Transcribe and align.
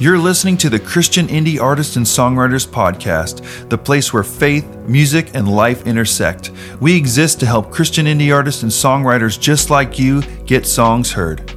You're 0.00 0.18
listening 0.18 0.56
to 0.56 0.68
the 0.68 0.80
Christian 0.80 1.28
Indie 1.28 1.60
Artists 1.60 1.94
and 1.94 2.04
Songwriters 2.04 2.66
Podcast, 2.66 3.68
the 3.68 3.78
place 3.78 4.12
where 4.12 4.24
faith, 4.24 4.66
music, 4.88 5.30
and 5.34 5.46
life 5.46 5.86
intersect. 5.86 6.50
We 6.80 6.96
exist 6.96 7.38
to 7.40 7.46
help 7.46 7.70
Christian 7.70 8.06
indie 8.06 8.34
artists 8.34 8.64
and 8.64 8.72
songwriters 8.72 9.38
just 9.38 9.70
like 9.70 9.96
you 9.96 10.22
get 10.46 10.66
songs 10.66 11.12
heard. 11.12 11.53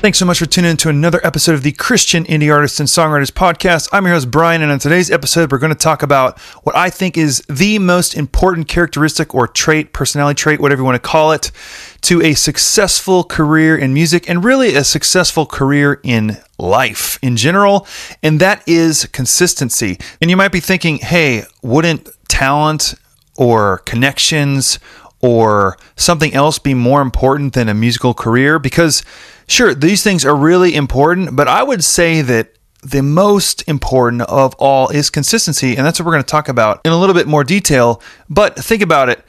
Thanks 0.00 0.18
so 0.18 0.24
much 0.24 0.38
for 0.38 0.46
tuning 0.46 0.70
in 0.70 0.76
to 0.78 0.88
another 0.88 1.20
episode 1.22 1.52
of 1.52 1.62
the 1.62 1.72
Christian 1.72 2.24
Indie 2.24 2.50
Artists 2.50 2.80
and 2.80 2.88
Songwriters 2.88 3.30
Podcast. 3.30 3.86
I'm 3.92 4.06
your 4.06 4.14
host, 4.14 4.30
Bryan, 4.30 4.62
and 4.62 4.72
on 4.72 4.78
today's 4.78 5.10
episode, 5.10 5.52
we're 5.52 5.58
going 5.58 5.74
to 5.74 5.78
talk 5.78 6.02
about 6.02 6.38
what 6.62 6.74
I 6.74 6.88
think 6.88 7.18
is 7.18 7.42
the 7.50 7.78
most 7.78 8.14
important 8.14 8.66
characteristic 8.66 9.34
or 9.34 9.46
trait, 9.46 9.92
personality 9.92 10.38
trait, 10.38 10.58
whatever 10.58 10.80
you 10.80 10.86
want 10.86 10.94
to 10.94 11.06
call 11.06 11.32
it, 11.32 11.52
to 12.00 12.22
a 12.22 12.32
successful 12.32 13.24
career 13.24 13.76
in 13.76 13.92
music 13.92 14.26
and 14.26 14.42
really 14.42 14.74
a 14.74 14.84
successful 14.84 15.44
career 15.44 16.00
in 16.02 16.38
life 16.58 17.18
in 17.20 17.36
general, 17.36 17.86
and 18.22 18.40
that 18.40 18.66
is 18.66 19.04
consistency. 19.12 19.98
And 20.22 20.30
you 20.30 20.36
might 20.38 20.50
be 20.50 20.60
thinking, 20.60 20.96
hey, 20.96 21.42
wouldn't 21.60 22.08
talent 22.26 22.94
or 23.36 23.78
connections 23.84 24.78
or 25.20 25.76
something 25.96 26.32
else 26.32 26.58
be 26.58 26.72
more 26.72 27.02
important 27.02 27.52
than 27.52 27.68
a 27.68 27.74
musical 27.74 28.14
career? 28.14 28.58
Because, 28.58 29.02
sure, 29.50 29.74
these 29.74 30.02
things 30.02 30.24
are 30.24 30.36
really 30.36 30.74
important, 30.74 31.36
but 31.36 31.48
I 31.48 31.62
would 31.62 31.84
say 31.84 32.22
that 32.22 32.54
the 32.82 33.02
most 33.02 33.66
important 33.68 34.22
of 34.22 34.54
all 34.54 34.88
is 34.88 35.10
consistency, 35.10 35.76
and 35.76 35.86
that's 35.86 36.00
what 36.00 36.06
we're 36.06 36.12
going 36.12 36.24
to 36.24 36.30
talk 36.30 36.48
about 36.48 36.80
in 36.84 36.92
a 36.92 36.98
little 36.98 37.14
bit 37.14 37.26
more 37.26 37.44
detail. 37.44 38.02
But 38.28 38.56
think 38.56 38.82
about 38.82 39.08
it. 39.08 39.22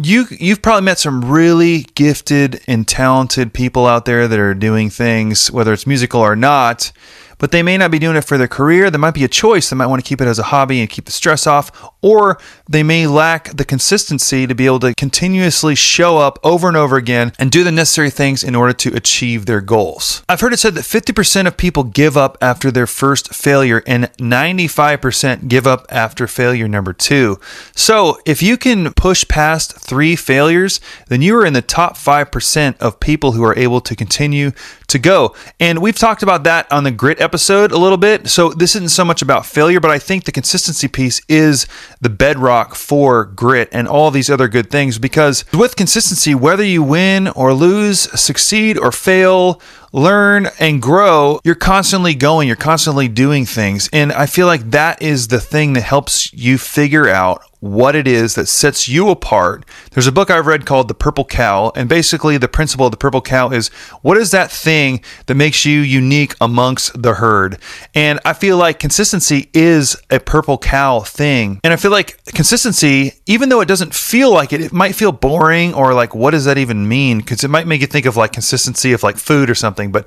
You 0.00 0.26
you've 0.30 0.62
probably 0.62 0.84
met 0.84 0.98
some 0.98 1.24
really 1.24 1.86
gifted 1.94 2.60
and 2.68 2.86
talented 2.86 3.52
people 3.52 3.86
out 3.86 4.04
there 4.04 4.28
that 4.28 4.38
are 4.38 4.54
doing 4.54 4.90
things 4.90 5.50
whether 5.50 5.72
it's 5.72 5.88
musical 5.88 6.20
or 6.20 6.36
not 6.36 6.92
but 7.38 7.52
they 7.52 7.62
may 7.62 7.78
not 7.78 7.90
be 7.90 7.98
doing 7.98 8.16
it 8.16 8.24
for 8.24 8.36
their 8.36 8.48
career. 8.48 8.90
There 8.90 8.98
might 8.98 9.14
be 9.14 9.24
a 9.24 9.28
choice. 9.28 9.70
They 9.70 9.76
might 9.76 9.86
want 9.86 10.04
to 10.04 10.08
keep 10.08 10.20
it 10.20 10.26
as 10.26 10.38
a 10.38 10.44
hobby 10.44 10.80
and 10.80 10.90
keep 10.90 11.06
the 11.06 11.12
stress 11.12 11.46
off, 11.46 11.70
or 12.02 12.38
they 12.68 12.82
may 12.82 13.06
lack 13.06 13.56
the 13.56 13.64
consistency 13.64 14.46
to 14.46 14.54
be 14.54 14.66
able 14.66 14.80
to 14.80 14.94
continuously 14.94 15.74
show 15.74 16.18
up 16.18 16.38
over 16.42 16.68
and 16.68 16.76
over 16.76 16.96
again 16.96 17.32
and 17.38 17.50
do 17.50 17.64
the 17.64 17.72
necessary 17.72 18.10
things 18.10 18.42
in 18.42 18.54
order 18.54 18.72
to 18.72 18.94
achieve 18.94 19.46
their 19.46 19.60
goals. 19.60 20.22
I've 20.28 20.40
heard 20.40 20.52
it 20.52 20.58
said 20.58 20.74
that 20.74 20.84
50% 20.84 21.46
of 21.46 21.56
people 21.56 21.84
give 21.84 22.16
up 22.16 22.36
after 22.42 22.70
their 22.70 22.86
first 22.86 23.34
failure 23.34 23.82
and 23.86 24.04
95% 24.16 25.48
give 25.48 25.66
up 25.66 25.86
after 25.90 26.26
failure 26.26 26.68
number 26.68 26.92
two. 26.92 27.38
So 27.74 28.18
if 28.26 28.42
you 28.42 28.56
can 28.56 28.92
push 28.94 29.26
past 29.28 29.78
three 29.78 30.16
failures, 30.16 30.80
then 31.08 31.22
you 31.22 31.36
are 31.36 31.46
in 31.46 31.52
the 31.52 31.62
top 31.62 31.96
5% 31.96 32.78
of 32.78 33.00
people 33.00 33.32
who 33.32 33.44
are 33.44 33.56
able 33.56 33.80
to 33.80 33.94
continue 33.94 34.52
to 34.88 34.98
go. 34.98 35.34
And 35.60 35.80
we've 35.80 35.96
talked 35.96 36.22
about 36.22 36.44
that 36.44 36.70
on 36.72 36.84
the 36.84 36.90
grit 36.90 37.20
episode 37.20 37.27
a 37.34 37.78
little 37.78 37.96
bit. 37.96 38.28
So 38.28 38.50
this 38.50 38.74
isn't 38.76 38.90
so 38.90 39.04
much 39.04 39.22
about 39.22 39.46
failure, 39.46 39.80
but 39.80 39.90
I 39.90 39.98
think 39.98 40.24
the 40.24 40.32
consistency 40.32 40.88
piece 40.88 41.20
is 41.28 41.66
the 42.00 42.10
bedrock 42.10 42.74
for 42.74 43.24
grit 43.24 43.68
and 43.72 43.88
all 43.88 44.10
these 44.10 44.30
other 44.30 44.48
good 44.48 44.70
things 44.70 44.98
because 44.98 45.44
with 45.52 45.76
consistency, 45.76 46.34
whether 46.34 46.64
you 46.64 46.82
win 46.82 47.28
or 47.28 47.52
lose, 47.52 48.00
succeed 48.20 48.78
or 48.78 48.92
fail, 48.92 49.60
learn 49.92 50.48
and 50.58 50.82
grow, 50.82 51.40
you're 51.44 51.54
constantly 51.54 52.14
going, 52.14 52.46
you're 52.46 52.56
constantly 52.56 53.08
doing 53.08 53.46
things. 53.46 53.88
And 53.92 54.12
I 54.12 54.26
feel 54.26 54.46
like 54.46 54.70
that 54.70 55.02
is 55.02 55.28
the 55.28 55.40
thing 55.40 55.72
that 55.74 55.82
helps 55.82 56.32
you 56.32 56.58
figure 56.58 57.08
out 57.08 57.42
what 57.60 57.96
it 57.96 58.06
is 58.06 58.34
that 58.34 58.46
sets 58.46 58.88
you 58.88 59.08
apart. 59.10 59.64
There's 59.92 60.06
a 60.06 60.12
book 60.12 60.30
I've 60.30 60.46
read 60.46 60.64
called 60.64 60.88
The 60.88 60.94
Purple 60.94 61.24
Cow, 61.24 61.72
and 61.74 61.88
basically 61.88 62.38
the 62.38 62.48
principle 62.48 62.86
of 62.86 62.92
the 62.92 62.96
purple 62.96 63.20
cow 63.20 63.50
is 63.50 63.68
what 64.02 64.16
is 64.16 64.30
that 64.30 64.50
thing 64.50 65.02
that 65.26 65.34
makes 65.34 65.64
you 65.64 65.80
unique 65.80 66.34
amongst 66.40 67.02
the 67.02 67.14
herd? 67.14 67.58
And 67.94 68.20
I 68.24 68.32
feel 68.32 68.56
like 68.56 68.78
consistency 68.78 69.50
is 69.52 69.96
a 70.10 70.20
purple 70.20 70.58
cow 70.58 71.00
thing. 71.00 71.60
And 71.64 71.72
I 71.72 71.76
feel 71.76 71.90
like 71.90 72.22
consistency, 72.26 73.14
even 73.26 73.48
though 73.48 73.60
it 73.60 73.68
doesn't 73.68 73.94
feel 73.94 74.32
like 74.32 74.52
it, 74.52 74.60
it 74.60 74.72
might 74.72 74.94
feel 74.94 75.12
boring 75.12 75.74
or 75.74 75.94
like, 75.94 76.14
what 76.14 76.30
does 76.30 76.44
that 76.44 76.58
even 76.58 76.88
mean? 76.88 77.18
Because 77.18 77.42
it 77.42 77.48
might 77.48 77.66
make 77.66 77.80
you 77.80 77.86
think 77.86 78.06
of 78.06 78.16
like 78.16 78.32
consistency 78.32 78.92
of 78.92 79.02
like 79.02 79.16
food 79.16 79.50
or 79.50 79.54
something 79.54 79.77
something, 79.78 79.92
but 79.92 80.06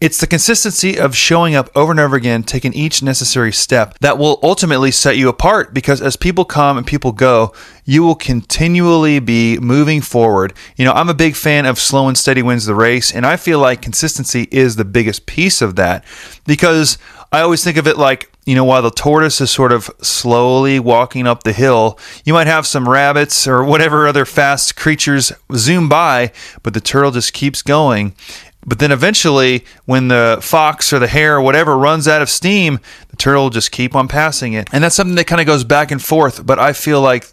it's 0.00 0.18
the 0.18 0.26
consistency 0.26 0.98
of 0.98 1.16
showing 1.16 1.54
up 1.54 1.70
over 1.74 1.90
and 1.90 2.00
over 2.00 2.16
again, 2.16 2.42
taking 2.42 2.72
each 2.72 3.02
necessary 3.02 3.52
step 3.52 3.98
that 4.00 4.18
will 4.18 4.38
ultimately 4.42 4.90
set 4.90 5.16
you 5.16 5.28
apart 5.28 5.74
because 5.74 6.00
as 6.00 6.16
people 6.16 6.44
come 6.44 6.78
and 6.78 6.86
people 6.86 7.12
go, 7.12 7.52
you 7.84 8.02
will 8.02 8.14
continually 8.14 9.18
be 9.18 9.58
moving 9.58 10.00
forward. 10.00 10.52
You 10.76 10.84
know, 10.84 10.92
I'm 10.92 11.08
a 11.08 11.14
big 11.14 11.34
fan 11.34 11.66
of 11.66 11.78
slow 11.78 12.08
and 12.08 12.16
steady 12.16 12.42
wins 12.42 12.66
the 12.66 12.74
race, 12.74 13.12
and 13.12 13.26
I 13.26 13.36
feel 13.36 13.58
like 13.58 13.82
consistency 13.82 14.46
is 14.50 14.76
the 14.76 14.84
biggest 14.84 15.26
piece 15.26 15.60
of 15.60 15.76
that 15.76 16.04
because 16.46 16.98
I 17.30 17.40
always 17.40 17.62
think 17.62 17.76
of 17.76 17.86
it 17.86 17.98
like, 17.98 18.30
you 18.46 18.54
know, 18.54 18.64
while 18.64 18.80
the 18.80 18.90
tortoise 18.90 19.42
is 19.42 19.50
sort 19.50 19.72
of 19.72 19.90
slowly 20.00 20.80
walking 20.80 21.26
up 21.26 21.42
the 21.42 21.52
hill, 21.52 21.98
you 22.24 22.32
might 22.32 22.46
have 22.46 22.66
some 22.66 22.88
rabbits 22.88 23.46
or 23.46 23.62
whatever 23.62 24.06
other 24.08 24.24
fast 24.24 24.76
creatures 24.76 25.30
zoom 25.54 25.90
by, 25.90 26.32
but 26.62 26.72
the 26.72 26.80
turtle 26.80 27.10
just 27.10 27.34
keeps 27.34 27.60
going. 27.60 28.14
But 28.68 28.78
then 28.78 28.92
eventually, 28.92 29.64
when 29.86 30.08
the 30.08 30.38
fox 30.42 30.92
or 30.92 30.98
the 30.98 31.06
hare 31.06 31.36
or 31.36 31.40
whatever 31.40 31.76
runs 31.76 32.06
out 32.06 32.20
of 32.20 32.28
steam, 32.28 32.80
the 33.08 33.16
turtle 33.16 33.44
will 33.44 33.50
just 33.50 33.72
keep 33.72 33.96
on 33.96 34.08
passing 34.08 34.52
it. 34.52 34.68
And 34.72 34.84
that's 34.84 34.94
something 34.94 35.16
that 35.16 35.26
kind 35.26 35.40
of 35.40 35.46
goes 35.46 35.64
back 35.64 35.90
and 35.90 36.02
forth. 36.02 36.44
But 36.44 36.58
I 36.58 36.74
feel 36.74 37.00
like 37.00 37.26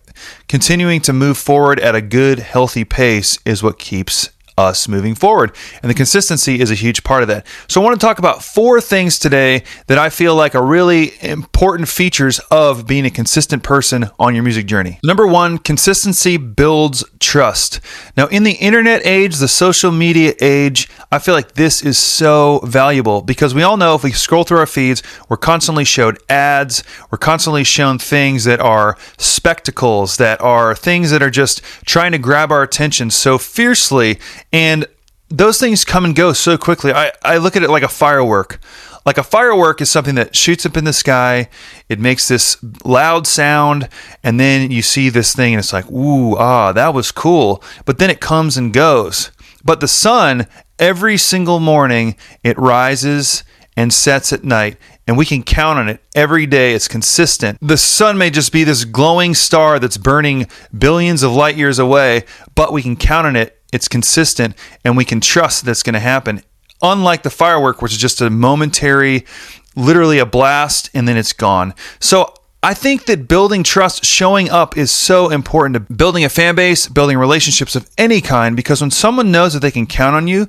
continuing 0.48 1.02
to 1.02 1.14
move 1.14 1.38
forward 1.38 1.80
at 1.82 1.94
a 1.94 2.02
good, 2.02 2.40
healthy 2.40 2.86
pace 2.86 3.38
is 3.46 3.62
what 3.62 3.80
keeps 3.80 4.30
us 4.58 4.88
moving 4.88 5.16
forward. 5.16 5.56
And 5.82 5.90
the 5.90 5.96
consistency 5.96 6.60
is 6.60 6.72
a 6.72 6.76
huge 6.76 7.04
part 7.04 7.22
of 7.22 7.28
that. 7.28 7.46
So 7.68 7.82
I 7.82 7.84
want 7.84 8.00
to 8.00 8.06
talk 8.06 8.20
about 8.20 8.44
four 8.44 8.80
things 8.80 9.20
today 9.20 9.64
that 9.88 9.98
I 9.98 10.10
feel 10.10 10.36
like 10.36 10.56
are 10.56 10.66
really 10.66 11.14
important 11.22 11.90
features 11.90 12.40
of 12.52 12.88
being 12.88 13.06
a 13.06 13.10
consistent 13.10 13.64
person 13.64 14.10
on 14.20 14.34
your 14.34 14.44
music 14.44 14.66
journey. 14.66 15.00
Number 15.04 15.28
one, 15.28 15.58
consistency 15.58 16.38
builds 16.38 17.04
trust. 17.20 17.80
Now, 18.16 18.28
in 18.28 18.44
the 18.44 18.54
internet 18.54 19.06
age, 19.06 19.38
the 19.38 19.48
social 19.48 19.92
media 19.92 20.34
age, 20.40 20.90
I 21.12 21.20
feel 21.20 21.34
like 21.34 21.54
this 21.54 21.84
is 21.84 21.98
so 21.98 22.60
valuable 22.64 23.22
because 23.22 23.54
we 23.54 23.64
all 23.64 23.78
know 23.78 23.96
if 23.96 24.04
we 24.04 24.12
scroll 24.12 24.44
through 24.44 24.60
our 24.60 24.66
feeds, 24.66 25.04
we're 25.30 25.38
constantly 25.38 25.86
showed 25.86 26.18
ads, 26.30 26.84
we're 27.12 27.18
constantly 27.18 27.64
shown 27.64 28.00
things 28.00 28.44
that 28.46 28.60
are 28.60 28.98
spectacles, 29.18 30.18
that 30.18 30.40
are 30.42 30.76
things 30.76 31.12
that 31.12 31.22
are 31.22 31.30
just 31.30 31.62
trying 31.86 32.12
to 32.12 32.18
grab 32.18 32.52
our 32.52 32.64
attention 32.64 33.10
so 33.10 33.38
fiercely 33.38 34.20
and 34.56 34.88
those 35.28 35.60
things 35.60 35.84
come 35.84 36.06
and 36.06 36.16
go 36.16 36.32
so 36.32 36.58
quickly. 36.58 36.94
I, 36.94 37.12
I 37.24 37.38
look 37.38 37.58
at 37.58 37.64
it 37.64 37.70
like 37.70 37.84
a 37.84 37.90
firework. 37.90 38.62
Like 39.06 39.18
a 39.18 39.24
firework 39.24 39.82
is 39.82 39.92
something 39.92 40.16
that 40.16 40.34
shoots 40.34 40.66
up 40.66 40.78
in 40.78 40.86
the 40.86 40.94
sky, 40.94 41.50
it 41.90 42.00
makes 42.00 42.30
this 42.30 42.58
loud 42.86 43.28
sound, 43.28 43.90
and 44.24 44.40
then 44.40 44.72
you 44.72 44.82
see 44.82 45.10
this 45.10 45.36
thing 45.36 45.54
and 45.54 45.60
it's 45.60 45.74
like, 45.74 45.92
ooh, 45.92 46.38
ah, 46.38 46.72
that 46.72 46.94
was 46.94 47.12
cool. 47.12 47.62
But 47.84 47.98
then 48.00 48.10
it 48.10 48.22
comes 48.22 48.56
and 48.56 48.74
goes. 48.74 49.32
But 49.66 49.82
the 49.82 49.90
sun, 49.90 50.48
every 50.80 51.18
single 51.18 51.60
morning, 51.60 52.16
it 52.42 52.58
rises 52.58 53.44
and 53.76 53.94
sets 53.94 54.32
at 54.32 54.46
night, 54.46 54.78
and 55.06 55.18
we 55.18 55.26
can 55.26 55.44
count 55.44 55.80
on 55.80 55.90
it 55.90 56.02
every 56.16 56.46
day. 56.46 56.74
It's 56.74 56.88
consistent. 56.88 57.60
The 57.62 57.78
sun 57.78 58.18
may 58.18 58.30
just 58.30 58.54
be 58.54 58.64
this 58.64 58.86
glowing 58.86 59.34
star 59.34 59.80
that's 59.80 59.98
burning 59.98 60.48
billions 60.76 61.24
of 61.24 61.34
light 61.34 61.58
years 61.58 61.78
away, 61.78 62.24
but 62.56 62.72
we 62.72 62.82
can 62.82 62.96
count 62.96 63.28
on 63.28 63.36
it 63.36 63.55
it's 63.76 63.88
consistent, 63.88 64.56
and 64.84 64.98
we 64.98 65.06
can 65.06 65.22
trust 65.22 65.66
that's 65.66 65.84
going 65.84 65.94
to 65.94 66.00
happen. 66.00 66.42
Unlike 66.82 67.24
the 67.24 67.30
firework, 67.30 67.82
which 67.82 67.92
is 67.92 67.98
just 67.98 68.22
a 68.22 68.30
momentary, 68.30 69.26
literally 69.76 70.20
a 70.20 70.26
blast, 70.26 70.90
and 70.94 71.08
then 71.08 71.18
it's 71.18 71.34
gone. 71.34 71.74
So 72.00 72.34
I 72.64 72.74
think 72.74 73.06
that 73.06 73.28
building 73.28 73.64
trust, 73.64 74.04
showing 74.04 74.50
up 74.50 74.76
is 74.76 74.90
so 74.90 75.30
important 75.30 75.76
to 75.76 75.94
building 75.94 76.26
a 76.26 76.30
fan 76.30 76.56
base, 76.56 76.88
building 76.88 77.18
relationships 77.18 77.76
of 77.76 77.88
any 77.98 78.22
kind, 78.22 78.56
because 78.56 78.82
when 78.82 78.92
someone 78.92 79.32
knows 79.32 79.54
that 79.54 79.60
they 79.60 79.72
can 79.72 79.86
count 79.86 80.16
on 80.16 80.28
you, 80.28 80.48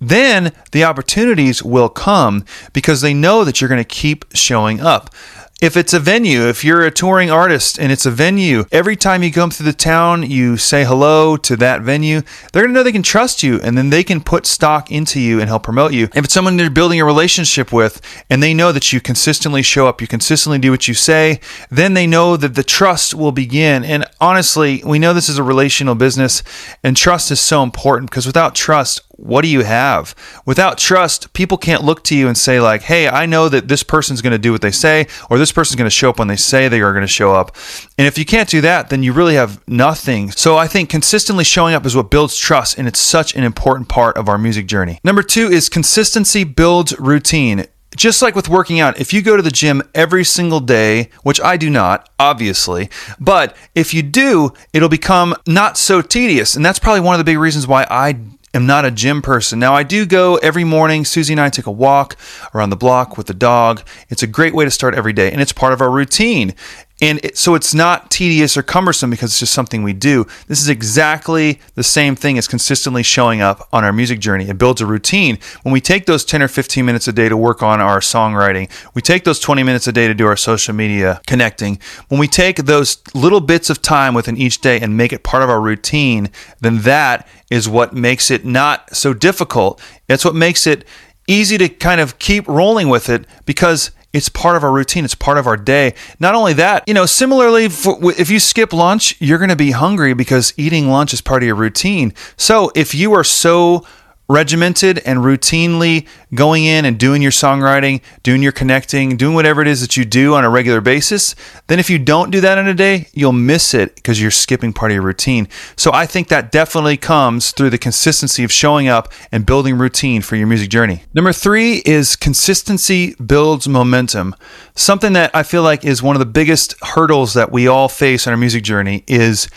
then 0.00 0.52
the 0.72 0.84
opportunities 0.84 1.62
will 1.62 1.88
come 1.88 2.44
because 2.72 3.00
they 3.00 3.14
know 3.14 3.44
that 3.44 3.60
you're 3.60 3.68
going 3.68 3.82
to 3.82 3.84
keep 3.84 4.24
showing 4.34 4.80
up. 4.80 5.10
If 5.58 5.74
it's 5.74 5.94
a 5.94 6.00
venue, 6.00 6.42
if 6.42 6.64
you're 6.64 6.84
a 6.84 6.90
touring 6.90 7.30
artist 7.30 7.78
and 7.78 7.90
it's 7.90 8.04
a 8.04 8.10
venue, 8.10 8.66
every 8.70 8.94
time 8.94 9.22
you 9.22 9.32
come 9.32 9.50
through 9.50 9.64
the 9.64 9.72
town, 9.72 10.22
you 10.30 10.58
say 10.58 10.84
hello 10.84 11.38
to 11.38 11.56
that 11.56 11.80
venue, 11.80 12.20
they're 12.52 12.64
going 12.64 12.74
to 12.74 12.78
know 12.78 12.82
they 12.82 12.92
can 12.92 13.02
trust 13.02 13.42
you 13.42 13.58
and 13.62 13.76
then 13.76 13.88
they 13.88 14.04
can 14.04 14.20
put 14.20 14.44
stock 14.44 14.90
into 14.90 15.18
you 15.18 15.40
and 15.40 15.48
help 15.48 15.62
promote 15.62 15.94
you. 15.94 16.10
If 16.14 16.26
it's 16.26 16.34
someone 16.34 16.58
they're 16.58 16.68
building 16.68 17.00
a 17.00 17.06
relationship 17.06 17.72
with 17.72 18.02
and 18.28 18.42
they 18.42 18.52
know 18.52 18.70
that 18.70 18.92
you 18.92 19.00
consistently 19.00 19.62
show 19.62 19.88
up, 19.88 20.02
you 20.02 20.06
consistently 20.06 20.58
do 20.58 20.70
what 20.70 20.88
you 20.88 20.92
say, 20.92 21.40
then 21.70 21.94
they 21.94 22.06
know 22.06 22.36
that 22.36 22.54
the 22.54 22.62
trust 22.62 23.14
will 23.14 23.32
begin. 23.32 23.82
And 23.82 24.04
honestly, 24.20 24.82
we 24.84 24.98
know 24.98 25.14
this 25.14 25.30
is 25.30 25.38
a 25.38 25.42
relational 25.42 25.94
business 25.94 26.42
and 26.84 26.98
trust 26.98 27.30
is 27.30 27.40
so 27.40 27.62
important 27.62 28.10
because 28.10 28.26
without 28.26 28.54
trust, 28.54 29.00
what 29.16 29.42
do 29.42 29.48
you 29.48 29.64
have? 29.64 30.14
Without 30.44 30.78
trust, 30.78 31.32
people 31.32 31.58
can't 31.58 31.82
look 31.82 32.04
to 32.04 32.14
you 32.14 32.28
and 32.28 32.36
say, 32.36 32.60
like, 32.60 32.82
hey, 32.82 33.08
I 33.08 33.26
know 33.26 33.48
that 33.48 33.68
this 33.68 33.82
person's 33.82 34.22
going 34.22 34.32
to 34.32 34.38
do 34.38 34.52
what 34.52 34.60
they 34.60 34.70
say, 34.70 35.06
or 35.30 35.38
this 35.38 35.52
person's 35.52 35.76
going 35.76 35.86
to 35.86 35.90
show 35.90 36.10
up 36.10 36.18
when 36.18 36.28
they 36.28 36.36
say 36.36 36.68
they 36.68 36.82
are 36.82 36.92
going 36.92 37.00
to 37.02 37.08
show 37.08 37.32
up. 37.34 37.56
And 37.98 38.06
if 38.06 38.18
you 38.18 38.24
can't 38.24 38.48
do 38.48 38.60
that, 38.60 38.90
then 38.90 39.02
you 39.02 39.12
really 39.12 39.34
have 39.34 39.66
nothing. 39.66 40.30
So 40.30 40.56
I 40.56 40.66
think 40.66 40.90
consistently 40.90 41.44
showing 41.44 41.74
up 41.74 41.86
is 41.86 41.96
what 41.96 42.10
builds 42.10 42.36
trust, 42.36 42.78
and 42.78 42.86
it's 42.86 43.00
such 43.00 43.34
an 43.34 43.42
important 43.42 43.88
part 43.88 44.16
of 44.16 44.28
our 44.28 44.38
music 44.38 44.66
journey. 44.66 45.00
Number 45.02 45.22
two 45.22 45.48
is 45.48 45.68
consistency 45.68 46.44
builds 46.44 46.98
routine 46.98 47.66
Just 47.96 48.20
like 48.20 48.34
with 48.34 48.48
working 48.48 48.78
out, 48.78 49.00
if 49.00 49.14
you 49.14 49.22
go 49.22 49.36
to 49.36 49.42
the 49.42 49.50
gym 49.50 49.82
every 49.94 50.22
single 50.24 50.60
day, 50.60 51.08
which 51.22 51.40
I 51.40 51.56
do 51.56 51.70
not, 51.70 52.10
obviously, 52.18 52.90
but 53.18 53.56
if 53.74 53.94
you 53.94 54.02
do, 54.02 54.52
it'll 54.74 54.90
become 54.90 55.34
not 55.46 55.78
so 55.78 56.02
tedious. 56.02 56.54
And 56.54 56.64
that's 56.64 56.78
probably 56.78 57.00
one 57.00 57.14
of 57.14 57.18
the 57.18 57.24
big 57.24 57.38
reasons 57.38 57.66
why 57.66 57.86
I 57.88 58.18
am 58.56 58.66
not 58.66 58.84
a 58.84 58.90
gym 58.90 59.22
person. 59.22 59.58
Now, 59.58 59.74
I 59.74 59.82
do 59.82 60.06
go 60.06 60.36
every 60.36 60.64
morning. 60.64 61.04
Susie 61.04 61.34
and 61.34 61.40
I 61.40 61.50
take 61.50 61.66
a 61.66 61.70
walk 61.70 62.16
around 62.54 62.70
the 62.70 62.76
block 62.76 63.16
with 63.16 63.26
the 63.26 63.34
dog. 63.34 63.82
It's 64.08 64.22
a 64.22 64.26
great 64.26 64.54
way 64.54 64.64
to 64.64 64.70
start 64.70 64.94
every 64.94 65.12
day, 65.12 65.30
and 65.30 65.40
it's 65.40 65.52
part 65.52 65.72
of 65.72 65.80
our 65.80 65.90
routine. 65.90 66.54
And 67.00 67.22
it, 67.22 67.36
so 67.36 67.54
it's 67.54 67.74
not 67.74 68.10
tedious 68.10 68.56
or 68.56 68.62
cumbersome 68.62 69.10
because 69.10 69.30
it's 69.30 69.40
just 69.40 69.52
something 69.52 69.82
we 69.82 69.92
do. 69.92 70.26
This 70.48 70.62
is 70.62 70.68
exactly 70.68 71.60
the 71.74 71.82
same 71.82 72.16
thing 72.16 72.38
as 72.38 72.48
consistently 72.48 73.02
showing 73.02 73.42
up 73.42 73.68
on 73.70 73.84
our 73.84 73.92
music 73.92 74.18
journey. 74.18 74.48
It 74.48 74.56
builds 74.56 74.80
a 74.80 74.86
routine. 74.86 75.38
When 75.62 75.72
we 75.72 75.80
take 75.80 76.06
those 76.06 76.24
10 76.24 76.42
or 76.42 76.48
15 76.48 76.86
minutes 76.86 77.06
a 77.06 77.12
day 77.12 77.28
to 77.28 77.36
work 77.36 77.62
on 77.62 77.82
our 77.82 78.00
songwriting, 78.00 78.70
we 78.94 79.02
take 79.02 79.24
those 79.24 79.40
20 79.40 79.62
minutes 79.62 79.86
a 79.86 79.92
day 79.92 80.08
to 80.08 80.14
do 80.14 80.26
our 80.26 80.36
social 80.36 80.74
media 80.74 81.20
connecting. 81.26 81.78
When 82.08 82.18
we 82.18 82.28
take 82.28 82.64
those 82.64 83.02
little 83.14 83.40
bits 83.40 83.68
of 83.68 83.82
time 83.82 84.14
within 84.14 84.38
each 84.38 84.62
day 84.62 84.80
and 84.80 84.96
make 84.96 85.12
it 85.12 85.22
part 85.22 85.42
of 85.42 85.50
our 85.50 85.60
routine, 85.60 86.30
then 86.60 86.78
that 86.82 87.28
is 87.50 87.68
what 87.68 87.92
makes 87.92 88.30
it 88.30 88.46
not 88.46 88.96
so 88.96 89.12
difficult. 89.12 89.82
It's 90.08 90.24
what 90.24 90.34
makes 90.34 90.66
it 90.66 90.86
easy 91.28 91.58
to 91.58 91.68
kind 91.68 92.00
of 92.00 92.18
keep 92.18 92.46
rolling 92.48 92.88
with 92.88 93.10
it 93.10 93.26
because 93.44 93.90
it's 94.16 94.28
part 94.28 94.56
of 94.56 94.64
our 94.64 94.72
routine. 94.72 95.04
It's 95.04 95.14
part 95.14 95.38
of 95.38 95.46
our 95.46 95.56
day. 95.56 95.94
Not 96.18 96.34
only 96.34 96.54
that, 96.54 96.84
you 96.86 96.94
know, 96.94 97.06
similarly, 97.06 97.64
if 97.66 98.30
you 98.30 98.40
skip 98.40 98.72
lunch, 98.72 99.14
you're 99.20 99.38
going 99.38 99.50
to 99.50 99.56
be 99.56 99.72
hungry 99.72 100.14
because 100.14 100.54
eating 100.56 100.88
lunch 100.88 101.12
is 101.12 101.20
part 101.20 101.42
of 101.42 101.46
your 101.46 101.56
routine. 101.56 102.14
So 102.36 102.72
if 102.74 102.94
you 102.94 103.12
are 103.12 103.24
so 103.24 103.86
regimented 104.28 104.98
and 105.00 105.20
routinely 105.20 106.06
going 106.34 106.64
in 106.64 106.84
and 106.84 106.98
doing 106.98 107.22
your 107.22 107.30
songwriting, 107.30 108.00
doing 108.22 108.42
your 108.42 108.52
connecting, 108.52 109.16
doing 109.16 109.34
whatever 109.34 109.62
it 109.62 109.68
is 109.68 109.80
that 109.80 109.96
you 109.96 110.04
do 110.04 110.34
on 110.34 110.44
a 110.44 110.50
regular 110.50 110.80
basis, 110.80 111.34
then 111.68 111.78
if 111.78 111.88
you 111.88 111.98
don't 111.98 112.30
do 112.30 112.40
that 112.40 112.58
in 112.58 112.66
a 112.66 112.74
day, 112.74 113.08
you'll 113.12 113.32
miss 113.32 113.72
it 113.72 113.94
because 113.94 114.20
you're 114.20 114.30
skipping 114.30 114.72
part 114.72 114.90
of 114.90 114.96
your 114.96 115.04
routine. 115.04 115.48
So 115.76 115.92
I 115.92 116.06
think 116.06 116.28
that 116.28 116.50
definitely 116.50 116.96
comes 116.96 117.52
through 117.52 117.70
the 117.70 117.78
consistency 117.78 118.42
of 118.42 118.50
showing 118.50 118.88
up 118.88 119.12
and 119.30 119.46
building 119.46 119.78
routine 119.78 120.22
for 120.22 120.36
your 120.36 120.46
music 120.46 120.70
journey. 120.70 121.02
Number 121.14 121.32
three 121.32 121.82
is 121.84 122.16
consistency 122.16 123.14
builds 123.14 123.68
momentum. 123.68 124.34
Something 124.74 125.12
that 125.12 125.30
I 125.34 125.42
feel 125.42 125.62
like 125.62 125.84
is 125.84 126.02
one 126.02 126.16
of 126.16 126.20
the 126.20 126.26
biggest 126.26 126.74
hurdles 126.82 127.34
that 127.34 127.52
we 127.52 127.68
all 127.68 127.88
face 127.88 128.26
on 128.26 128.32
our 128.32 128.36
music 128.36 128.64
journey 128.64 129.04
is 129.06 129.48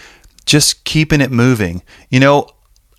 just 0.45 0.83
keeping 0.83 1.21
it 1.21 1.31
moving. 1.31 1.81
You 2.09 2.19
know, 2.19 2.49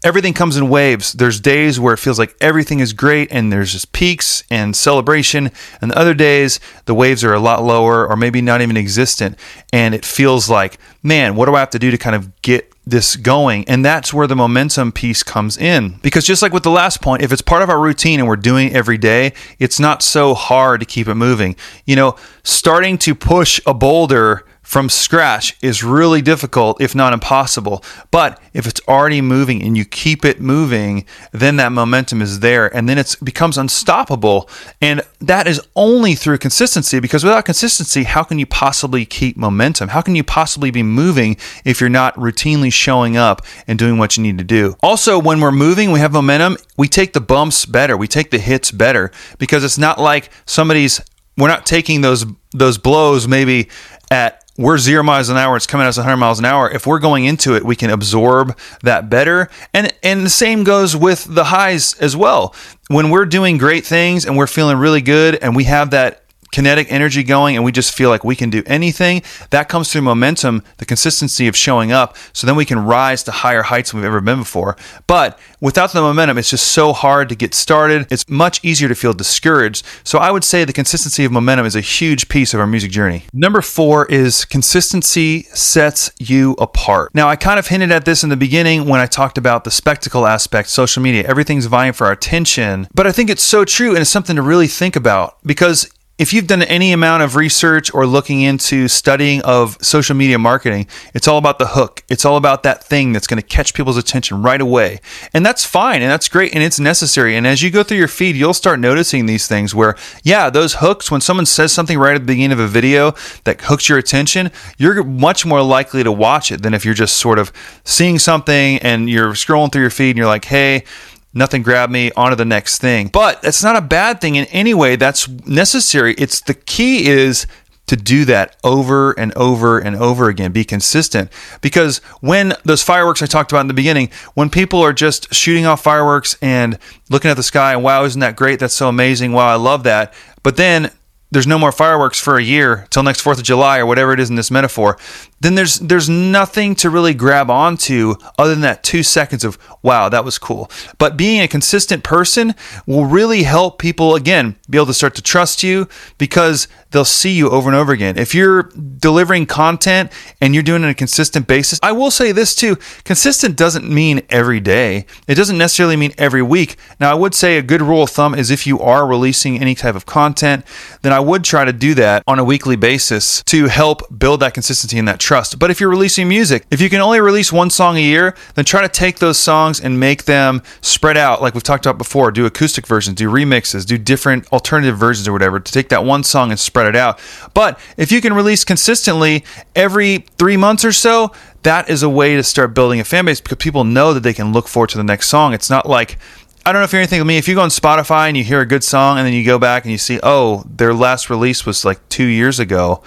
everything 0.02 0.32
comes 0.32 0.56
in 0.56 0.68
waves. 0.68 1.12
There's 1.12 1.40
days 1.40 1.78
where 1.78 1.92
it 1.92 1.98
feels 1.98 2.18
like 2.18 2.34
everything 2.40 2.80
is 2.80 2.92
great 2.92 3.30
and 3.30 3.52
there's 3.52 3.72
just 3.72 3.92
peaks 3.92 4.42
and 4.50 4.74
celebration. 4.74 5.50
And 5.80 5.90
the 5.90 5.98
other 5.98 6.14
days, 6.14 6.58
the 6.86 6.94
waves 6.94 7.22
are 7.22 7.34
a 7.34 7.40
lot 7.40 7.62
lower 7.62 8.08
or 8.08 8.16
maybe 8.16 8.40
not 8.40 8.62
even 8.62 8.76
existent. 8.76 9.38
And 9.72 9.94
it 9.94 10.04
feels 10.04 10.48
like, 10.48 10.78
man, 11.02 11.36
what 11.36 11.46
do 11.46 11.54
I 11.54 11.60
have 11.60 11.70
to 11.70 11.78
do 11.78 11.90
to 11.90 11.98
kind 11.98 12.16
of 12.16 12.40
get 12.42 12.72
this 12.86 13.16
going? 13.16 13.68
And 13.68 13.84
that's 13.84 14.12
where 14.12 14.26
the 14.26 14.36
momentum 14.36 14.90
piece 14.90 15.22
comes 15.22 15.58
in. 15.58 15.98
Because 16.02 16.24
just 16.24 16.40
like 16.40 16.52
with 16.52 16.62
the 16.62 16.70
last 16.70 17.02
point, 17.02 17.22
if 17.22 17.30
it's 17.30 17.42
part 17.42 17.62
of 17.62 17.68
our 17.68 17.80
routine 17.80 18.20
and 18.20 18.28
we're 18.28 18.36
doing 18.36 18.68
it 18.68 18.74
every 18.74 18.98
day, 18.98 19.34
it's 19.58 19.78
not 19.78 20.02
so 20.02 20.34
hard 20.34 20.80
to 20.80 20.86
keep 20.86 21.08
it 21.08 21.14
moving. 21.14 21.56
You 21.84 21.96
know, 21.96 22.16
starting 22.42 22.96
to 22.98 23.14
push 23.14 23.60
a 23.66 23.74
boulder 23.74 24.46
from 24.62 24.88
scratch 24.88 25.56
is 25.62 25.82
really 25.82 26.22
difficult, 26.22 26.80
if 26.80 26.94
not 26.94 27.12
impossible. 27.12 27.82
But 28.10 28.40
if 28.52 28.66
it's 28.66 28.80
already 28.86 29.20
moving 29.20 29.62
and 29.62 29.76
you 29.76 29.84
keep 29.84 30.24
it 30.24 30.40
moving, 30.40 31.06
then 31.32 31.56
that 31.56 31.72
momentum 31.72 32.22
is 32.22 32.40
there 32.40 32.74
and 32.74 32.88
then 32.88 32.98
it 32.98 33.16
becomes 33.22 33.58
unstoppable. 33.58 34.48
And 34.80 35.02
that 35.20 35.46
is 35.46 35.60
only 35.74 36.14
through 36.14 36.38
consistency 36.38 37.00
because 37.00 37.24
without 37.24 37.44
consistency, 37.44 38.04
how 38.04 38.22
can 38.22 38.38
you 38.38 38.46
possibly 38.46 39.04
keep 39.04 39.36
momentum? 39.36 39.88
How 39.88 40.02
can 40.02 40.14
you 40.14 40.22
possibly 40.22 40.70
be 40.70 40.82
moving 40.82 41.36
if 41.64 41.80
you're 41.80 41.90
not 41.90 42.14
routinely 42.14 42.72
showing 42.72 43.16
up 43.16 43.44
and 43.66 43.78
doing 43.78 43.98
what 43.98 44.16
you 44.16 44.22
need 44.22 44.38
to 44.38 44.44
do? 44.44 44.76
Also, 44.82 45.18
when 45.18 45.40
we're 45.40 45.50
moving, 45.50 45.90
we 45.90 46.00
have 46.00 46.12
momentum, 46.12 46.56
we 46.76 46.86
take 46.86 47.12
the 47.12 47.20
bumps 47.20 47.66
better, 47.66 47.96
we 47.96 48.06
take 48.06 48.30
the 48.30 48.38
hits 48.38 48.70
better 48.70 49.10
because 49.38 49.64
it's 49.64 49.78
not 49.78 49.98
like 49.98 50.30
somebody's 50.46 51.00
we're 51.36 51.48
not 51.48 51.66
taking 51.66 52.02
those 52.02 52.26
those 52.52 52.78
blows 52.78 53.26
maybe 53.26 53.68
at 54.10 54.39
we're 54.60 54.76
zero 54.76 55.02
miles 55.02 55.30
an 55.30 55.38
hour, 55.38 55.56
it's 55.56 55.66
coming 55.66 55.86
at 55.86 55.88
us 55.88 55.96
100 55.96 56.16
miles 56.18 56.38
an 56.38 56.44
hour. 56.44 56.70
If 56.70 56.86
we're 56.86 56.98
going 56.98 57.24
into 57.24 57.56
it, 57.56 57.64
we 57.64 57.74
can 57.74 57.88
absorb 57.88 58.56
that 58.82 59.08
better. 59.08 59.48
And, 59.72 59.92
and 60.02 60.24
the 60.24 60.30
same 60.30 60.64
goes 60.64 60.94
with 60.94 61.24
the 61.24 61.44
highs 61.44 61.94
as 61.94 62.14
well. 62.14 62.54
When 62.88 63.08
we're 63.08 63.24
doing 63.24 63.56
great 63.56 63.86
things 63.86 64.26
and 64.26 64.36
we're 64.36 64.46
feeling 64.46 64.76
really 64.76 65.00
good 65.00 65.36
and 65.36 65.56
we 65.56 65.64
have 65.64 65.92
that 65.92 66.19
kinetic 66.52 66.90
energy 66.90 67.22
going 67.22 67.56
and 67.56 67.64
we 67.64 67.72
just 67.72 67.94
feel 67.94 68.10
like 68.10 68.24
we 68.24 68.36
can 68.36 68.50
do 68.50 68.62
anything, 68.66 69.22
that 69.50 69.68
comes 69.68 69.90
through 69.90 70.02
momentum, 70.02 70.62
the 70.78 70.84
consistency 70.84 71.48
of 71.48 71.56
showing 71.56 71.92
up. 71.92 72.16
So 72.32 72.46
then 72.46 72.56
we 72.56 72.64
can 72.64 72.78
rise 72.78 73.22
to 73.24 73.30
higher 73.30 73.62
heights 73.62 73.90
than 73.90 74.00
we've 74.00 74.06
ever 74.06 74.20
been 74.20 74.40
before. 74.40 74.76
But 75.06 75.38
without 75.60 75.92
the 75.92 76.00
momentum, 76.00 76.38
it's 76.38 76.50
just 76.50 76.68
so 76.68 76.92
hard 76.92 77.28
to 77.28 77.34
get 77.34 77.54
started. 77.54 78.06
It's 78.10 78.28
much 78.28 78.64
easier 78.64 78.88
to 78.88 78.94
feel 78.94 79.12
discouraged. 79.12 79.86
So 80.04 80.18
I 80.18 80.30
would 80.30 80.44
say 80.44 80.64
the 80.64 80.72
consistency 80.72 81.24
of 81.24 81.32
momentum 81.32 81.66
is 81.66 81.76
a 81.76 81.80
huge 81.80 82.28
piece 82.28 82.54
of 82.54 82.60
our 82.60 82.66
music 82.66 82.90
journey. 82.90 83.24
Number 83.32 83.62
four 83.62 84.06
is 84.06 84.44
consistency 84.44 85.42
sets 85.54 86.10
you 86.18 86.52
apart. 86.58 87.14
Now, 87.14 87.28
I 87.28 87.36
kind 87.36 87.58
of 87.58 87.66
hinted 87.66 87.92
at 87.92 88.04
this 88.04 88.22
in 88.22 88.30
the 88.30 88.36
beginning 88.36 88.86
when 88.86 89.00
I 89.00 89.06
talked 89.06 89.38
about 89.38 89.64
the 89.64 89.70
spectacle 89.70 90.26
aspect, 90.26 90.68
social 90.68 91.02
media. 91.02 91.24
Everything's 91.26 91.66
vying 91.66 91.92
for 91.92 92.06
our 92.06 92.12
attention. 92.12 92.88
But 92.94 93.06
I 93.06 93.12
think 93.12 93.30
it's 93.30 93.42
so 93.42 93.64
true 93.64 93.90
and 93.90 93.98
it's 93.98 94.10
something 94.10 94.36
to 94.36 94.42
really 94.42 94.66
think 94.66 94.96
about 94.96 95.38
because 95.44 95.90
if 96.20 96.34
you've 96.34 96.46
done 96.46 96.62
any 96.62 96.92
amount 96.92 97.22
of 97.22 97.34
research 97.34 97.94
or 97.94 98.06
looking 98.06 98.42
into 98.42 98.88
studying 98.88 99.40
of 99.40 99.78
social 99.80 100.14
media 100.14 100.38
marketing, 100.38 100.86
it's 101.14 101.26
all 101.26 101.38
about 101.38 101.58
the 101.58 101.68
hook. 101.68 102.04
It's 102.10 102.26
all 102.26 102.36
about 102.36 102.62
that 102.64 102.84
thing 102.84 103.14
that's 103.14 103.26
going 103.26 103.40
to 103.40 103.46
catch 103.46 103.72
people's 103.72 103.96
attention 103.96 104.42
right 104.42 104.60
away. 104.60 105.00
And 105.32 105.46
that's 105.46 105.64
fine 105.64 106.02
and 106.02 106.10
that's 106.10 106.28
great 106.28 106.54
and 106.54 106.62
it's 106.62 106.78
necessary. 106.78 107.36
And 107.36 107.46
as 107.46 107.62
you 107.62 107.70
go 107.70 107.82
through 107.82 107.96
your 107.96 108.06
feed, 108.06 108.36
you'll 108.36 108.52
start 108.52 108.80
noticing 108.80 109.24
these 109.24 109.48
things 109.48 109.74
where, 109.74 109.96
yeah, 110.22 110.50
those 110.50 110.74
hooks, 110.74 111.10
when 111.10 111.22
someone 111.22 111.46
says 111.46 111.72
something 111.72 111.98
right 111.98 112.14
at 112.14 112.20
the 112.20 112.26
beginning 112.26 112.52
of 112.52 112.60
a 112.60 112.68
video 112.68 113.14
that 113.44 113.62
hooks 113.62 113.88
your 113.88 113.96
attention, 113.96 114.50
you're 114.76 115.02
much 115.02 115.46
more 115.46 115.62
likely 115.62 116.04
to 116.04 116.12
watch 116.12 116.52
it 116.52 116.60
than 116.62 116.74
if 116.74 116.84
you're 116.84 116.92
just 116.92 117.16
sort 117.16 117.38
of 117.38 117.50
seeing 117.84 118.18
something 118.18 118.76
and 118.80 119.08
you're 119.08 119.32
scrolling 119.32 119.72
through 119.72 119.80
your 119.80 119.90
feed 119.90 120.10
and 120.10 120.18
you're 120.18 120.26
like, 120.26 120.44
hey, 120.44 120.84
nothing 121.32 121.62
grabbed 121.62 121.92
me, 121.92 122.10
on 122.12 122.30
to 122.30 122.36
the 122.36 122.44
next 122.44 122.78
thing. 122.78 123.08
But 123.08 123.42
that's 123.42 123.62
not 123.62 123.76
a 123.76 123.80
bad 123.80 124.20
thing 124.20 124.36
in 124.36 124.46
any 124.46 124.74
way. 124.74 124.96
That's 124.96 125.28
necessary. 125.28 126.14
It's 126.14 126.40
the 126.40 126.54
key 126.54 127.08
is 127.08 127.46
to 127.90 127.96
do 127.96 128.24
that 128.24 128.56
over 128.62 129.10
and 129.18 129.32
over 129.34 129.80
and 129.80 129.96
over 129.96 130.28
again. 130.28 130.52
Be 130.52 130.64
consistent. 130.64 131.28
Because 131.60 131.98
when 132.20 132.54
those 132.64 132.84
fireworks 132.84 133.20
I 133.20 133.26
talked 133.26 133.50
about 133.50 133.62
in 133.62 133.66
the 133.66 133.74
beginning, 133.74 134.10
when 134.34 134.48
people 134.48 134.80
are 134.80 134.92
just 134.92 135.34
shooting 135.34 135.66
off 135.66 135.82
fireworks 135.82 136.36
and 136.40 136.78
looking 137.08 137.32
at 137.32 137.36
the 137.36 137.42
sky 137.42 137.72
and 137.72 137.82
wow, 137.82 138.04
isn't 138.04 138.20
that 138.20 138.36
great? 138.36 138.60
That's 138.60 138.74
so 138.74 138.88
amazing. 138.88 139.32
Wow, 139.32 139.48
I 139.48 139.56
love 139.56 139.82
that. 139.82 140.14
But 140.44 140.56
then 140.56 140.92
there's 141.30 141.46
no 141.46 141.58
more 141.58 141.72
fireworks 141.72 142.18
for 142.18 142.36
a 142.36 142.42
year 142.42 142.86
till 142.90 143.02
next 143.02 143.22
4th 143.22 143.38
of 143.38 143.44
July 143.44 143.78
or 143.78 143.86
whatever 143.86 144.12
it 144.12 144.20
is 144.20 144.30
in 144.30 144.36
this 144.36 144.50
metaphor, 144.50 144.98
then 145.40 145.54
there's 145.54 145.76
there's 145.76 146.08
nothing 146.08 146.74
to 146.76 146.90
really 146.90 147.14
grab 147.14 147.50
onto 147.50 148.14
other 148.38 148.50
than 148.50 148.60
that 148.62 148.82
2 148.82 149.02
seconds 149.02 149.44
of 149.44 149.58
wow, 149.82 150.08
that 150.08 150.24
was 150.24 150.38
cool. 150.38 150.70
But 150.98 151.16
being 151.16 151.40
a 151.40 151.48
consistent 151.48 152.04
person 152.04 152.54
will 152.86 153.06
really 153.06 153.44
help 153.44 153.78
people 153.78 154.14
again 154.14 154.56
be 154.68 154.78
able 154.78 154.86
to 154.86 154.94
start 154.94 155.14
to 155.14 155.22
trust 155.22 155.62
you 155.62 155.88
because 156.18 156.68
they'll 156.90 157.04
see 157.04 157.32
you 157.32 157.50
over 157.50 157.68
and 157.68 157.76
over 157.76 157.92
again. 157.92 158.18
If 158.18 158.34
you're 158.34 158.64
delivering 158.64 159.46
content 159.46 160.12
and 160.40 160.54
you're 160.54 160.62
doing 160.62 160.82
it 160.82 160.86
on 160.86 160.90
a 160.90 160.94
consistent 160.94 161.46
basis, 161.46 161.78
I 161.82 161.92
will 161.92 162.10
say 162.10 162.32
this 162.32 162.54
too, 162.54 162.76
consistent 163.04 163.56
doesn't 163.56 163.88
mean 163.88 164.22
every 164.28 164.60
day. 164.60 165.06
It 165.26 165.34
doesn't 165.34 165.58
necessarily 165.58 165.96
mean 165.96 166.12
every 166.18 166.42
week. 166.42 166.76
Now, 166.98 167.10
I 167.10 167.14
would 167.14 167.34
say 167.34 167.56
a 167.56 167.62
good 167.62 167.82
rule 167.82 168.02
of 168.02 168.10
thumb 168.10 168.34
is 168.34 168.50
if 168.50 168.66
you 168.66 168.80
are 168.80 169.06
releasing 169.06 169.60
any 169.60 169.74
type 169.74 169.94
of 169.94 170.06
content, 170.06 170.64
then 171.02 171.12
I 171.12 171.20
would 171.20 171.44
try 171.44 171.64
to 171.64 171.72
do 171.72 171.94
that 171.94 172.22
on 172.26 172.38
a 172.38 172.44
weekly 172.44 172.76
basis 172.76 173.42
to 173.44 173.66
help 173.66 174.18
build 174.18 174.40
that 174.40 174.54
consistency 174.54 174.98
and 174.98 175.08
that 175.08 175.20
trust. 175.20 175.58
But 175.58 175.70
if 175.70 175.80
you're 175.80 175.90
releasing 175.90 176.28
music, 176.28 176.64
if 176.70 176.80
you 176.80 176.90
can 176.90 177.00
only 177.00 177.20
release 177.20 177.52
one 177.52 177.70
song 177.70 177.96
a 177.96 178.00
year, 178.00 178.34
then 178.54 178.64
try 178.64 178.82
to 178.82 178.88
take 178.88 179.18
those 179.18 179.38
songs 179.38 179.80
and 179.80 179.98
make 179.98 180.24
them 180.24 180.62
spread 180.80 181.16
out 181.16 181.42
like 181.42 181.54
we've 181.54 181.62
talked 181.62 181.86
about 181.86 181.98
before, 181.98 182.30
do 182.30 182.46
acoustic 182.46 182.86
versions, 182.86 183.16
do 183.16 183.30
remixes, 183.30 183.86
do 183.86 183.96
different 183.96 184.50
alternative 184.52 184.96
versions 184.98 185.28
or 185.28 185.32
whatever 185.32 185.60
to 185.60 185.72
take 185.72 185.88
that 185.88 186.04
one 186.04 186.22
song 186.22 186.50
and 186.50 186.58
spread 186.58 186.79
it 186.86 186.96
out. 186.96 187.18
But 187.54 187.78
if 187.96 188.12
you 188.12 188.20
can 188.20 188.32
release 188.32 188.64
consistently 188.64 189.44
every 189.74 190.24
3 190.38 190.56
months 190.56 190.84
or 190.84 190.92
so, 190.92 191.32
that 191.62 191.90
is 191.90 192.02
a 192.02 192.08
way 192.08 192.36
to 192.36 192.42
start 192.42 192.74
building 192.74 193.00
a 193.00 193.04
fan 193.04 193.24
base 193.24 193.40
because 193.40 193.58
people 193.58 193.84
know 193.84 194.14
that 194.14 194.22
they 194.22 194.32
can 194.32 194.52
look 194.52 194.68
forward 194.68 194.90
to 194.90 194.98
the 194.98 195.04
next 195.04 195.28
song. 195.28 195.52
It's 195.52 195.70
not 195.70 195.86
like 195.86 196.18
I 196.64 196.72
don't 196.72 196.80
know 196.80 196.84
if 196.84 196.92
you're 196.92 197.00
anything 197.00 197.20
with 197.20 197.26
me. 197.26 197.38
If 197.38 197.48
you 197.48 197.54
go 197.54 197.62
on 197.62 197.70
Spotify 197.70 198.28
and 198.28 198.36
you 198.36 198.44
hear 198.44 198.60
a 198.60 198.66
good 198.66 198.84
song 198.84 199.16
and 199.16 199.26
then 199.26 199.32
you 199.32 199.44
go 199.44 199.58
back 199.58 199.84
and 199.84 199.92
you 199.92 199.98
see, 199.98 200.20
oh, 200.22 200.62
their 200.68 200.92
last 200.92 201.30
release 201.30 201.64
was 201.64 201.86
like 201.86 202.06
two 202.10 202.26
years 202.26 202.60
ago, 202.60 203.02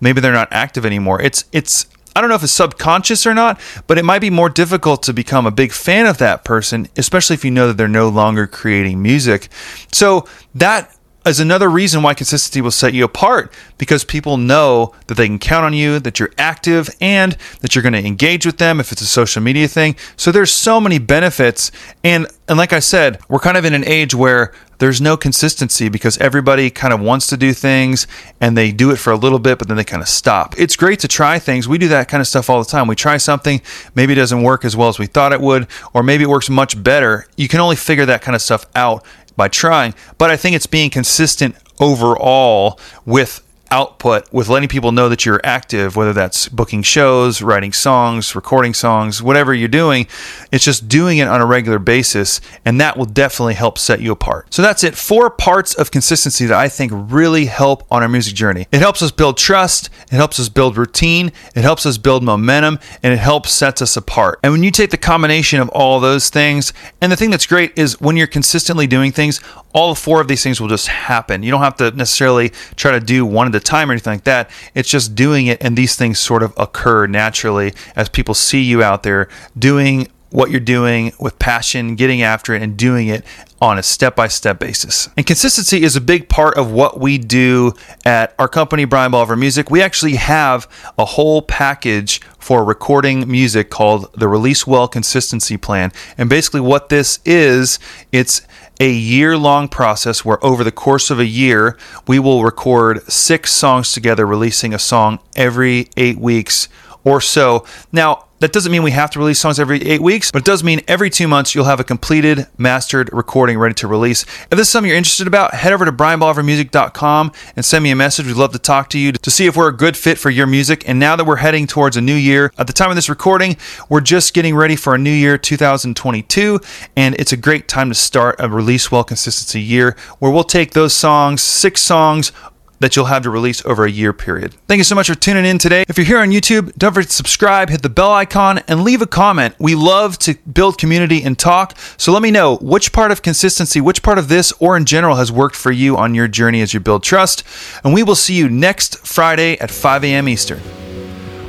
maybe 0.00 0.20
they're 0.20 0.32
not 0.32 0.48
active 0.50 0.84
anymore. 0.84 1.20
It's 1.22 1.44
it's 1.50 1.86
I 2.14 2.20
don't 2.20 2.28
know 2.28 2.36
if 2.36 2.42
it's 2.42 2.52
subconscious 2.52 3.26
or 3.26 3.34
not, 3.34 3.60
but 3.86 3.96
it 3.96 4.04
might 4.04 4.18
be 4.18 4.28
more 4.28 4.50
difficult 4.50 5.02
to 5.04 5.12
become 5.12 5.46
a 5.46 5.50
big 5.50 5.72
fan 5.72 6.04
of 6.04 6.18
that 6.18 6.44
person, 6.44 6.88
especially 6.96 7.34
if 7.34 7.44
you 7.44 7.50
know 7.50 7.68
that 7.68 7.76
they're 7.76 7.88
no 7.88 8.08
longer 8.08 8.46
creating 8.46 9.00
music. 9.00 9.48
So 9.92 10.26
that 10.54 10.97
is 11.28 11.40
another 11.40 11.68
reason 11.68 12.02
why 12.02 12.14
consistency 12.14 12.60
will 12.60 12.70
set 12.70 12.94
you 12.94 13.04
apart 13.04 13.52
because 13.76 14.04
people 14.04 14.36
know 14.36 14.94
that 15.06 15.16
they 15.16 15.26
can 15.26 15.38
count 15.38 15.64
on 15.64 15.72
you, 15.72 15.98
that 16.00 16.18
you're 16.18 16.32
active, 16.38 16.90
and 17.00 17.36
that 17.60 17.74
you're 17.74 17.82
going 17.82 17.92
to 17.92 18.04
engage 18.04 18.44
with 18.44 18.58
them 18.58 18.80
if 18.80 18.92
it's 18.92 19.02
a 19.02 19.06
social 19.06 19.42
media 19.42 19.68
thing. 19.68 19.96
So 20.16 20.32
there's 20.32 20.50
so 20.50 20.80
many 20.80 20.98
benefits. 20.98 21.70
And, 22.02 22.26
and 22.48 22.58
like 22.58 22.72
I 22.72 22.80
said, 22.80 23.20
we're 23.28 23.38
kind 23.38 23.56
of 23.56 23.64
in 23.64 23.74
an 23.74 23.84
age 23.84 24.14
where 24.14 24.52
there's 24.78 25.00
no 25.00 25.16
consistency 25.16 25.88
because 25.88 26.16
everybody 26.18 26.70
kind 26.70 26.94
of 26.94 27.00
wants 27.00 27.26
to 27.28 27.36
do 27.36 27.52
things 27.52 28.06
and 28.40 28.56
they 28.56 28.70
do 28.70 28.90
it 28.90 28.96
for 28.96 29.12
a 29.12 29.16
little 29.16 29.40
bit, 29.40 29.58
but 29.58 29.68
then 29.68 29.76
they 29.76 29.84
kind 29.84 30.02
of 30.02 30.08
stop. 30.08 30.54
It's 30.58 30.76
great 30.76 31.00
to 31.00 31.08
try 31.08 31.38
things. 31.38 31.68
We 31.68 31.78
do 31.78 31.88
that 31.88 32.08
kind 32.08 32.20
of 32.20 32.26
stuff 32.26 32.48
all 32.48 32.62
the 32.62 32.70
time. 32.70 32.86
We 32.86 32.94
try 32.94 33.16
something, 33.16 33.60
maybe 33.94 34.12
it 34.12 34.16
doesn't 34.16 34.42
work 34.42 34.64
as 34.64 34.76
well 34.76 34.88
as 34.88 34.98
we 34.98 35.06
thought 35.06 35.32
it 35.32 35.40
would, 35.40 35.66
or 35.92 36.02
maybe 36.02 36.24
it 36.24 36.28
works 36.28 36.48
much 36.48 36.80
better. 36.80 37.26
You 37.36 37.48
can 37.48 37.60
only 37.60 37.76
figure 37.76 38.06
that 38.06 38.22
kind 38.22 38.36
of 38.36 38.42
stuff 38.42 38.66
out 38.76 39.04
by 39.38 39.48
trying. 39.48 39.94
But 40.18 40.30
I 40.30 40.36
think 40.36 40.54
it's 40.54 40.66
being 40.66 40.90
consistent 40.90 41.56
overall 41.80 42.78
with 43.06 43.42
output 43.70 44.32
with 44.32 44.48
letting 44.48 44.68
people 44.68 44.92
know 44.92 45.08
that 45.08 45.24
you're 45.26 45.40
active, 45.44 45.96
whether 45.96 46.12
that's 46.12 46.48
booking 46.48 46.82
shows, 46.82 47.42
writing 47.42 47.72
songs, 47.72 48.34
recording 48.34 48.74
songs, 48.74 49.22
whatever 49.22 49.54
you're 49.54 49.68
doing. 49.68 50.06
It's 50.52 50.64
just 50.64 50.88
doing 50.88 51.18
it 51.18 51.28
on 51.28 51.40
a 51.40 51.46
regular 51.46 51.78
basis, 51.78 52.40
and 52.64 52.80
that 52.80 52.96
will 52.96 53.04
definitely 53.04 53.54
help 53.54 53.78
set 53.78 54.00
you 54.00 54.12
apart. 54.12 54.52
So 54.52 54.62
that's 54.62 54.84
it. 54.84 54.94
Four 54.94 55.30
parts 55.30 55.74
of 55.74 55.90
consistency 55.90 56.46
that 56.46 56.58
I 56.58 56.68
think 56.68 56.92
really 56.94 57.46
help 57.46 57.86
on 57.90 58.02
our 58.02 58.08
music 58.08 58.34
journey. 58.34 58.66
It 58.72 58.80
helps 58.80 59.02
us 59.02 59.10
build 59.10 59.36
trust, 59.36 59.90
it 60.10 60.16
helps 60.16 60.38
us 60.40 60.48
build 60.48 60.76
routine, 60.76 61.32
it 61.54 61.62
helps 61.62 61.86
us 61.86 61.98
build 61.98 62.22
momentum, 62.22 62.78
and 63.02 63.12
it 63.12 63.18
helps 63.18 63.52
sets 63.52 63.82
us 63.82 63.96
apart. 63.96 64.40
And 64.42 64.52
when 64.52 64.62
you 64.62 64.70
take 64.70 64.90
the 64.90 64.96
combination 64.96 65.60
of 65.60 65.68
all 65.70 66.00
those 66.00 66.30
things, 66.30 66.72
and 67.00 67.12
the 67.12 67.16
thing 67.16 67.30
that's 67.30 67.46
great 67.46 67.72
is 67.76 68.00
when 68.00 68.16
you're 68.16 68.26
consistently 68.26 68.86
doing 68.86 69.12
things, 69.12 69.40
all 69.78 69.94
four 69.94 70.20
of 70.20 70.26
these 70.26 70.42
things 70.42 70.60
will 70.60 70.68
just 70.68 70.88
happen. 70.88 71.44
You 71.44 71.52
don't 71.52 71.62
have 71.62 71.76
to 71.76 71.92
necessarily 71.92 72.50
try 72.74 72.90
to 72.90 73.00
do 73.00 73.24
one 73.24 73.46
at 73.46 73.54
a 73.54 73.60
time 73.60 73.88
or 73.88 73.92
anything 73.92 74.14
like 74.14 74.24
that. 74.24 74.50
It's 74.74 74.88
just 74.88 75.14
doing 75.14 75.46
it, 75.46 75.62
and 75.62 75.78
these 75.78 75.94
things 75.94 76.18
sort 76.18 76.42
of 76.42 76.52
occur 76.56 77.06
naturally 77.06 77.72
as 77.94 78.08
people 78.08 78.34
see 78.34 78.60
you 78.60 78.82
out 78.82 79.04
there 79.04 79.28
doing 79.56 80.08
what 80.30 80.50
you're 80.50 80.60
doing 80.60 81.12
with 81.20 81.38
passion, 81.38 81.94
getting 81.94 82.22
after 82.22 82.54
it, 82.54 82.60
and 82.60 82.76
doing 82.76 83.06
it 83.06 83.24
on 83.60 83.78
a 83.78 83.82
step 83.82 84.16
by 84.16 84.26
step 84.26 84.58
basis. 84.58 85.08
And 85.16 85.24
consistency 85.24 85.82
is 85.82 85.94
a 85.94 86.00
big 86.00 86.28
part 86.28 86.56
of 86.56 86.70
what 86.70 86.98
we 86.98 87.16
do 87.16 87.72
at 88.04 88.34
our 88.38 88.48
company, 88.48 88.84
Bryan 88.84 89.12
Boliver 89.12 89.38
Music. 89.38 89.70
We 89.70 89.80
actually 89.80 90.16
have 90.16 90.68
a 90.98 91.04
whole 91.04 91.40
package 91.40 92.20
for 92.38 92.64
recording 92.64 93.30
music 93.30 93.70
called 93.70 94.12
the 94.14 94.28
Release 94.28 94.66
Well 94.66 94.88
Consistency 94.88 95.56
Plan. 95.56 95.92
And 96.16 96.28
basically, 96.28 96.60
what 96.60 96.88
this 96.88 97.20
is, 97.24 97.78
it's 98.12 98.42
a 98.80 98.90
year 98.90 99.36
long 99.36 99.68
process 99.68 100.24
where 100.24 100.44
over 100.44 100.62
the 100.62 100.72
course 100.72 101.10
of 101.10 101.18
a 101.18 101.26
year, 101.26 101.76
we 102.06 102.18
will 102.18 102.44
record 102.44 103.02
six 103.10 103.52
songs 103.52 103.92
together, 103.92 104.26
releasing 104.26 104.72
a 104.72 104.78
song 104.78 105.18
every 105.34 105.88
eight 105.96 106.18
weeks 106.18 106.68
or 107.04 107.20
so. 107.20 107.64
Now, 107.92 108.27
that 108.40 108.52
doesn't 108.52 108.70
mean 108.70 108.82
we 108.82 108.92
have 108.92 109.10
to 109.10 109.18
release 109.18 109.40
songs 109.40 109.58
every 109.58 109.82
eight 109.82 110.00
weeks, 110.00 110.30
but 110.30 110.40
it 110.40 110.44
does 110.44 110.62
mean 110.62 110.80
every 110.86 111.10
two 111.10 111.26
months 111.26 111.54
you'll 111.54 111.64
have 111.64 111.80
a 111.80 111.84
completed, 111.84 112.46
mastered 112.56 113.10
recording 113.12 113.58
ready 113.58 113.74
to 113.74 113.88
release. 113.88 114.22
If 114.22 114.50
this 114.50 114.62
is 114.62 114.68
something 114.68 114.88
you're 114.88 114.96
interested 114.96 115.26
about, 115.26 115.54
head 115.54 115.72
over 115.72 115.84
to 115.84 115.92
bryanbolivermusic.com 115.92 117.32
and 117.56 117.64
send 117.64 117.84
me 117.84 117.90
a 117.90 117.96
message. 117.96 118.26
We'd 118.26 118.36
love 118.36 118.52
to 118.52 118.58
talk 118.58 118.90
to 118.90 118.98
you 118.98 119.12
to 119.12 119.30
see 119.30 119.46
if 119.46 119.56
we're 119.56 119.68
a 119.68 119.76
good 119.76 119.96
fit 119.96 120.18
for 120.18 120.30
your 120.30 120.46
music. 120.46 120.88
And 120.88 120.98
now 120.98 121.16
that 121.16 121.24
we're 121.24 121.36
heading 121.36 121.66
towards 121.66 121.96
a 121.96 122.00
new 122.00 122.14
year, 122.14 122.52
at 122.58 122.66
the 122.66 122.72
time 122.72 122.90
of 122.90 122.96
this 122.96 123.08
recording, 123.08 123.56
we're 123.88 124.00
just 124.00 124.34
getting 124.34 124.54
ready 124.54 124.76
for 124.76 124.94
a 124.94 124.98
new 124.98 125.10
year 125.10 125.36
2022, 125.36 126.60
and 126.96 127.14
it's 127.16 127.32
a 127.32 127.36
great 127.36 127.68
time 127.68 127.88
to 127.88 127.94
start 127.94 128.36
a 128.38 128.48
release 128.48 128.90
well 128.90 129.04
consistency 129.04 129.60
year 129.60 129.96
where 130.18 130.30
we'll 130.30 130.44
take 130.44 130.72
those 130.72 130.94
songs, 130.94 131.42
six 131.42 131.82
songs, 131.82 132.32
that 132.80 132.96
you'll 132.96 133.06
have 133.06 133.22
to 133.22 133.30
release 133.30 133.64
over 133.64 133.84
a 133.84 133.90
year 133.90 134.12
period. 134.12 134.54
Thank 134.66 134.78
you 134.78 134.84
so 134.84 134.94
much 134.94 135.08
for 135.08 135.14
tuning 135.14 135.44
in 135.44 135.58
today. 135.58 135.84
If 135.88 135.96
you're 135.96 136.06
here 136.06 136.18
on 136.18 136.30
YouTube, 136.30 136.74
don't 136.76 136.92
forget 136.92 137.10
to 137.10 137.16
subscribe, 137.16 137.70
hit 137.70 137.82
the 137.82 137.88
bell 137.88 138.12
icon, 138.12 138.58
and 138.68 138.82
leave 138.82 139.02
a 139.02 139.06
comment. 139.06 139.54
We 139.58 139.74
love 139.74 140.18
to 140.20 140.34
build 140.52 140.78
community 140.78 141.22
and 141.22 141.38
talk. 141.38 141.76
So 141.96 142.12
let 142.12 142.22
me 142.22 142.30
know 142.30 142.56
which 142.56 142.92
part 142.92 143.10
of 143.10 143.22
consistency, 143.22 143.80
which 143.80 144.02
part 144.02 144.18
of 144.18 144.28
this, 144.28 144.52
or 144.58 144.76
in 144.76 144.84
general, 144.84 145.16
has 145.16 145.32
worked 145.32 145.56
for 145.56 145.72
you 145.72 145.96
on 145.96 146.14
your 146.14 146.28
journey 146.28 146.60
as 146.60 146.74
you 146.74 146.80
build 146.80 147.02
trust. 147.02 147.42
And 147.84 147.92
we 147.94 148.02
will 148.02 148.14
see 148.14 148.34
you 148.34 148.48
next 148.48 149.06
Friday 149.06 149.58
at 149.58 149.70
5 149.70 150.04
a.m. 150.04 150.28
Eastern. 150.28 150.60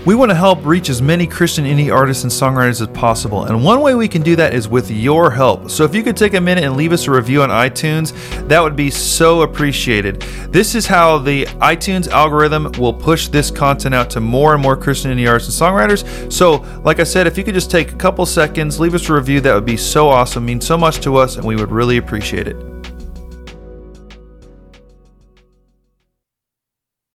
We 0.05 0.15
want 0.15 0.31
to 0.31 0.35
help 0.35 0.65
reach 0.65 0.89
as 0.89 1.01
many 1.01 1.27
Christian 1.27 1.65
indie 1.65 1.93
artists 1.93 2.23
and 2.23 2.31
songwriters 2.31 2.79
as 2.81 2.87
possible, 2.87 3.43
and 3.43 3.63
one 3.63 3.81
way 3.81 3.95
we 3.95 4.07
can 4.07 4.21
do 4.21 4.37
that 4.37 4.53
is 4.53 4.69
with 4.69 4.89
your 4.89 5.29
help. 5.29 5.69
So 5.69 5.83
if 5.83 5.93
you 5.93 6.03
could 6.03 6.15
take 6.15 6.35
a 6.35 6.41
minute 6.41 6.63
and 6.63 6.77
leave 6.77 6.93
us 6.93 7.05
a 7.07 7.11
review 7.11 7.41
on 7.41 7.49
iTunes, 7.49 8.13
that 8.47 8.61
would 8.61 8.77
be 8.77 8.89
so 8.89 9.41
appreciated. 9.41 10.21
This 10.51 10.73
is 10.73 10.87
how 10.87 11.17
the 11.17 11.45
iTunes 11.45 12.07
algorithm 12.07 12.71
will 12.79 12.93
push 12.93 13.27
this 13.27 13.51
content 13.51 13.93
out 13.93 14.09
to 14.11 14.21
more 14.21 14.53
and 14.53 14.63
more 14.63 14.77
Christian 14.77 15.11
indie 15.11 15.29
artists 15.29 15.59
and 15.59 15.69
songwriters. 15.69 16.31
So, 16.31 16.65
like 16.83 17.01
I 17.01 17.03
said, 17.03 17.27
if 17.27 17.37
you 17.37 17.43
could 17.43 17.53
just 17.53 17.69
take 17.69 17.91
a 17.91 17.95
couple 17.97 18.25
seconds, 18.25 18.79
leave 18.79 18.95
us 18.95 19.09
a 19.09 19.13
review, 19.13 19.41
that 19.41 19.53
would 19.53 19.65
be 19.65 19.77
so 19.77 20.07
awesome, 20.07 20.45
means 20.45 20.65
so 20.65 20.77
much 20.77 21.01
to 21.01 21.17
us, 21.17 21.35
and 21.35 21.45
we 21.45 21.57
would 21.57 21.71
really 21.71 21.97
appreciate 21.97 22.47
it. 22.47 22.78